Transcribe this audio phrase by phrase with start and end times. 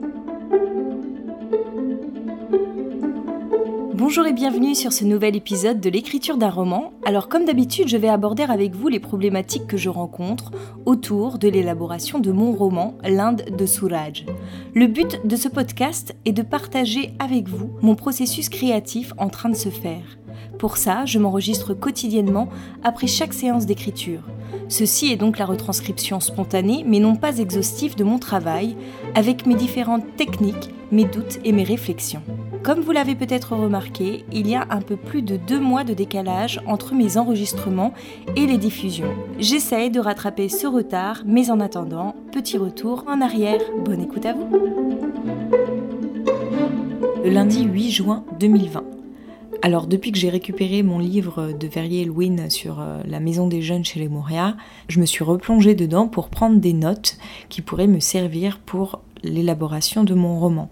[0.00, 0.63] Thank you.
[4.06, 6.92] Bonjour et bienvenue sur ce nouvel épisode de l'écriture d'un roman.
[7.06, 10.52] Alors comme d'habitude, je vais aborder avec vous les problématiques que je rencontre
[10.84, 14.26] autour de l'élaboration de mon roman L'Inde de Souraj.
[14.74, 19.48] Le but de ce podcast est de partager avec vous mon processus créatif en train
[19.48, 20.18] de se faire.
[20.58, 22.50] Pour ça, je m'enregistre quotidiennement
[22.82, 24.20] après chaque séance d'écriture.
[24.68, 28.76] Ceci est donc la retranscription spontanée mais non pas exhaustive de mon travail,
[29.14, 32.22] avec mes différentes techniques, mes doutes et mes réflexions.
[32.64, 35.92] Comme vous l'avez peut-être remarqué, il y a un peu plus de deux mois de
[35.92, 37.92] décalage entre mes enregistrements
[38.36, 39.14] et les diffusions.
[39.38, 43.60] J'essaye de rattraper ce retard, mais en attendant, petit retour en arrière.
[43.84, 44.48] Bonne écoute à vous.
[47.22, 48.82] Le lundi 8 juin 2020.
[49.60, 53.84] Alors depuis que j'ai récupéré mon livre de Verrier-Elwin sur euh, la maison des jeunes
[53.84, 54.56] chez les Moria,
[54.88, 57.18] je me suis replongée dedans pour prendre des notes
[57.48, 60.70] qui pourraient me servir pour l'élaboration de mon roman.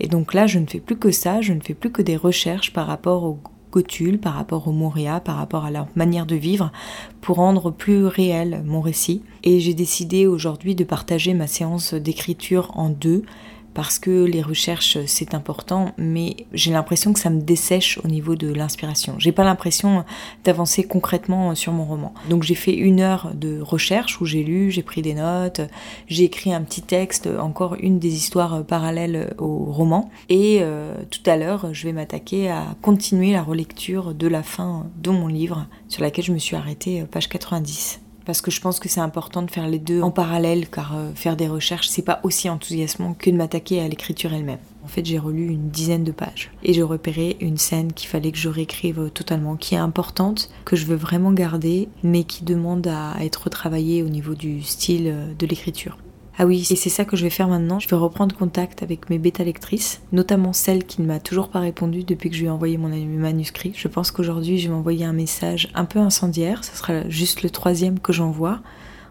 [0.00, 2.16] Et donc là, je ne fais plus que ça, je ne fais plus que des
[2.16, 3.38] recherches par rapport au
[3.72, 6.70] Gothul, par rapport aux Moria, par rapport à leur manière de vivre,
[7.20, 9.22] pour rendre plus réel mon récit.
[9.42, 13.24] Et j'ai décidé aujourd'hui de partager ma séance d'écriture en deux
[13.74, 18.36] parce que les recherches c'est important, mais j'ai l'impression que ça me dessèche au niveau
[18.36, 19.16] de l'inspiration.
[19.18, 20.04] J'ai pas l'impression
[20.44, 22.14] d'avancer concrètement sur mon roman.
[22.30, 25.60] Donc j'ai fait une heure de recherche où j'ai lu, j'ai pris des notes,
[26.06, 30.10] j'ai écrit un petit texte, encore une des histoires parallèles au roman.
[30.28, 34.86] Et euh, tout à l'heure, je vais m'attaquer à continuer la relecture de la fin
[35.02, 38.60] de mon livre, sur laquelle je me suis arrêtée euh, page 90 parce que je
[38.60, 41.88] pense que c'est important de faire les deux en parallèle car euh, faire des recherches
[41.88, 44.58] c'est pas aussi enthousiasmant que de m'attaquer à l'écriture elle-même.
[44.84, 48.32] En fait, j'ai relu une dizaine de pages et j'ai repéré une scène qu'il fallait
[48.32, 52.86] que je réécrive totalement, qui est importante, que je veux vraiment garder, mais qui demande
[52.86, 55.96] à être retravaillée au niveau du style euh, de l'écriture.
[56.36, 57.78] Ah oui, et c'est ça que je vais faire maintenant.
[57.78, 61.60] Je vais reprendre contact avec mes bêta lectrices, notamment celle qui ne m'a toujours pas
[61.60, 63.72] répondu depuis que je lui ai envoyé mon manuscrit.
[63.76, 66.64] Je pense qu'aujourd'hui, je vais envoyer un message un peu incendiaire.
[66.64, 68.60] Ce sera juste le troisième que j'envoie.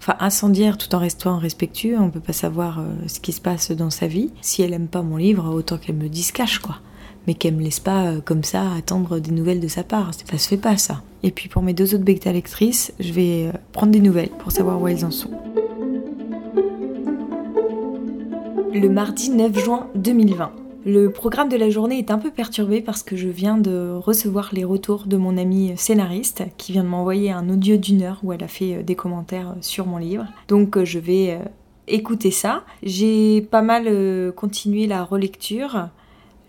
[0.00, 1.98] Enfin, incendiaire tout en restant respectueux.
[1.98, 4.30] On peut pas savoir euh, ce qui se passe dans sa vie.
[4.40, 6.76] Si elle aime pas mon livre, autant qu'elle me dise cache, quoi.
[7.26, 10.12] Mais qu'elle me laisse pas euh, comme ça attendre des nouvelles de sa part.
[10.14, 11.02] Ça se fait pas, ça.
[11.24, 14.52] Et puis pour mes deux autres bêta lectrices, je vais euh, prendre des nouvelles pour
[14.52, 15.30] savoir où elles en sont.
[18.78, 20.52] Le mardi 9 juin 2020.
[20.84, 24.50] Le programme de la journée est un peu perturbé parce que je viens de recevoir
[24.52, 28.32] les retours de mon amie scénariste qui vient de m'envoyer un audio d'une heure où
[28.32, 30.26] elle a fait euh, des commentaires sur mon livre.
[30.46, 31.44] Donc euh, je vais euh,
[31.88, 32.62] écouter ça.
[32.84, 35.88] J'ai pas mal continué la relecture.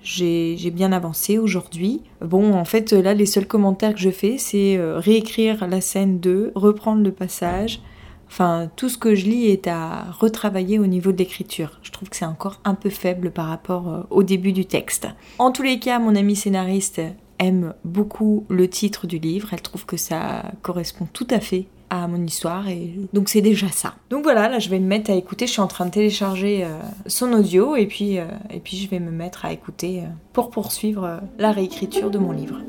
[0.03, 2.01] J'ai bien avancé aujourd'hui.
[2.21, 6.53] Bon, en fait, là, les seuls commentaires que je fais, c'est réécrire la scène 2,
[6.55, 7.81] reprendre le passage,
[8.29, 11.79] Enfin, tout ce que je lis est à retravailler au niveau de l'écriture.
[11.81, 15.07] Je trouve que c'est encore un peu faible par rapport euh, au début du texte.
[15.39, 17.01] En tous les cas, mon amie scénariste
[17.39, 19.49] aime beaucoup le titre du livre.
[19.51, 23.67] Elle trouve que ça correspond tout à fait à mon histoire et donc c'est déjà
[23.69, 23.95] ça.
[24.11, 26.63] Donc voilà, là je vais me mettre à écouter, je suis en train de télécharger
[26.63, 30.03] euh, son audio et puis, euh, et puis je vais me mettre à écouter
[30.33, 32.59] pour poursuivre la réécriture de mon livre.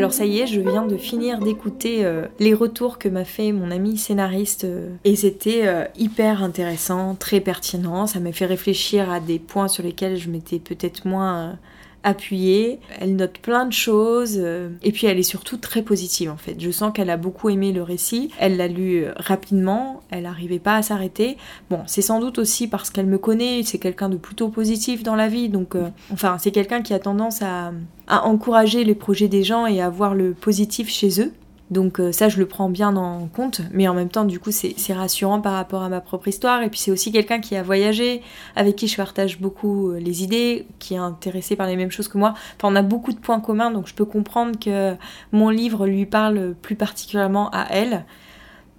[0.00, 3.52] Alors ça y est, je viens de finir d'écouter euh, les retours que m'a fait
[3.52, 9.10] mon ami scénariste euh, et c'était euh, hyper intéressant, très pertinent, ça m'a fait réfléchir
[9.10, 11.58] à des points sur lesquels je m'étais peut-être moins
[12.02, 16.36] appuyée, elle note plein de choses euh, et puis elle est surtout très positive en
[16.36, 16.56] fait.
[16.58, 20.58] Je sens qu'elle a beaucoup aimé le récit, elle l'a lu euh, rapidement, elle n'arrivait
[20.58, 21.36] pas à s'arrêter.
[21.68, 25.16] Bon, c'est sans doute aussi parce qu'elle me connaît, c'est quelqu'un de plutôt positif dans
[25.16, 27.72] la vie, donc euh, enfin c'est quelqu'un qui a tendance à,
[28.06, 31.32] à encourager les projets des gens et à voir le positif chez eux.
[31.70, 34.50] Donc euh, ça, je le prends bien en compte, mais en même temps, du coup,
[34.50, 36.62] c'est rassurant par rapport à ma propre histoire.
[36.62, 38.22] Et puis c'est aussi quelqu'un qui a voyagé,
[38.56, 42.08] avec qui je partage beaucoup euh, les idées, qui est intéressé par les mêmes choses
[42.08, 42.34] que moi.
[42.56, 44.94] Enfin, on a beaucoup de points communs, donc je peux comprendre que
[45.32, 48.04] mon livre lui parle plus particulièrement à elle.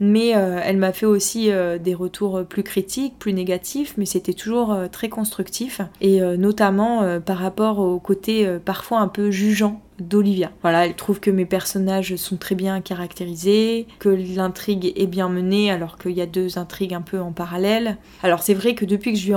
[0.03, 4.75] Mais euh, elle m'a fait aussi des retours plus critiques, plus négatifs, mais c'était toujours
[4.91, 5.79] très constructif.
[6.01, 10.51] Et notamment par rapport au côté parfois un peu jugeant d'Olivia.
[10.61, 15.71] Voilà, elle trouve que mes personnages sont très bien caractérisés, que l'intrigue est bien menée
[15.71, 17.97] alors qu'il y a deux intrigues un peu en parallèle.
[18.23, 19.33] Alors c'est vrai que depuis, que je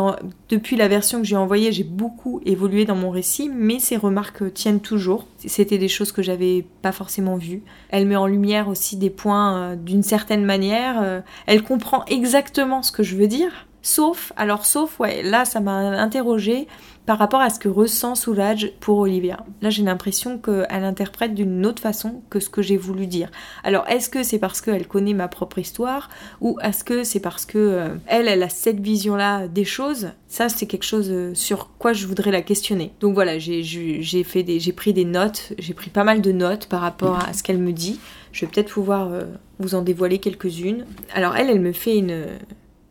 [0.49, 4.53] depuis la version que j'ai envoyée, j'ai beaucoup évolué dans mon récit, mais ces remarques
[4.55, 5.27] tiennent toujours.
[5.39, 7.63] C'était des choses que j'avais pas forcément vues.
[7.91, 11.01] Elle met en lumière aussi des points euh, d'une certaine manière.
[11.03, 15.61] Euh, elle comprend exactement ce que je veux dire Sauf, alors sauf, ouais, là ça
[15.61, 16.67] m'a interrogé
[17.05, 19.45] par rapport à ce que ressent Soulage pour Olivia.
[19.61, 23.31] Là j'ai l'impression qu'elle interprète d'une autre façon que ce que j'ai voulu dire.
[23.63, 26.09] Alors est-ce que c'est parce qu'elle connaît ma propre histoire
[26.41, 30.13] ou est-ce que c'est parce que euh, elle, elle a cette vision-là des choses?
[30.29, 32.95] Ça c'est quelque chose euh, sur quoi je voudrais la questionner.
[33.01, 36.69] Donc voilà, j'ai fait des, j'ai pris des notes, j'ai pris pas mal de notes
[36.69, 38.01] par rapport à ce qu'elle me dit.
[38.33, 39.25] Je vais peut-être pouvoir euh,
[39.59, 40.87] vous en dévoiler quelques-unes.
[41.13, 42.25] Alors elle, elle me fait une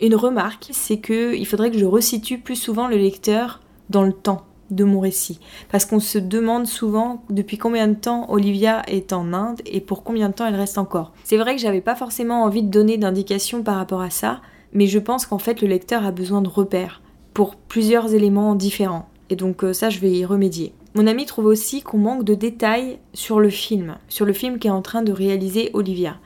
[0.04, 4.14] une remarque, c'est que il faudrait que je resitue plus souvent le lecteur dans le
[4.14, 5.40] temps de mon récit.
[5.72, 10.04] Parce qu'on se demande souvent depuis combien de temps Olivia est en Inde et pour
[10.04, 11.14] combien de temps elle reste encore.
[11.24, 14.42] C'est vrai que j'avais pas forcément envie de donner d'indications par rapport à ça,
[14.74, 17.02] mais je pense qu'en fait le lecteur a besoin de repères
[17.34, 19.08] pour plusieurs éléments différents.
[19.30, 20.74] Et donc euh, ça, je vais y remédier.
[20.96, 24.70] Mon ami trouve aussi qu'on manque de détails sur le film, sur le film qu'est
[24.70, 26.18] en train de réaliser Olivia.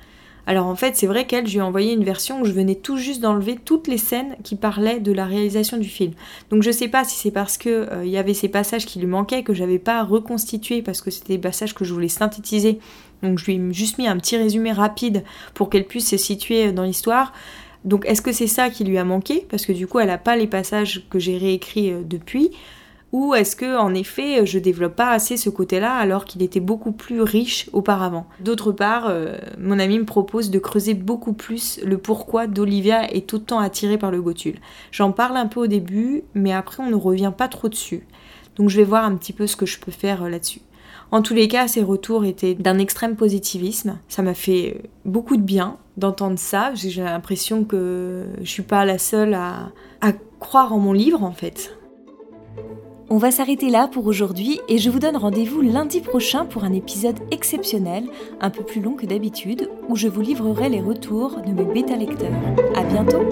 [0.48, 2.76] Alors en fait, c'est vrai qu'elle, je lui ai envoyé une version où je venais
[2.76, 6.14] tout juste d'enlever toutes les scènes qui parlaient de la réalisation du film.
[6.50, 9.00] Donc je sais pas si c'est parce que euh, il y avait ces passages qui
[9.00, 12.80] lui manquaient que j'avais pas reconstitué parce que c'était des passages que je voulais synthétiser.
[13.24, 16.72] Donc je lui ai juste mis un petit résumé rapide pour qu'elle puisse se situer
[16.72, 17.34] dans l'histoire.
[17.84, 19.46] Donc est-ce que c'est ça qui lui a manqué?
[19.50, 22.52] Parce que du coup, elle n'a pas les passages que j'ai réécrits euh, depuis.
[23.14, 26.92] Ou est-ce que en effet je développe pas assez ce côté-là alors qu'il était beaucoup
[26.92, 28.28] plus riche auparavant?
[28.42, 33.34] D'autre part, euh, mon ami me propose de creuser beaucoup plus le pourquoi d'Olivia est
[33.34, 34.56] autant attirée par le Gothul.
[34.92, 38.06] J'en parle un peu au début, mais après on ne revient pas trop dessus.
[38.58, 40.62] Donc je vais voir un petit peu ce que je peux faire euh, là-dessus.
[41.10, 43.98] En tous les cas, ces retours étaient d'un extrême positivisme.
[44.10, 46.74] Ça m'a fait euh, beaucoup de bien d'entendre ça.
[46.76, 49.72] J'ai l'impression que je suis pas la seule à
[50.40, 51.78] croire en mon livre en fait.
[53.10, 56.74] On va s'arrêter là pour aujourd'hui et je vous donne rendez-vous lundi prochain pour un
[56.74, 58.04] épisode exceptionnel,
[58.42, 61.96] un peu plus long que d'habitude, où je vous livrerai les retours de mes bêta
[61.96, 62.36] lecteurs.
[62.76, 63.24] À bientôt!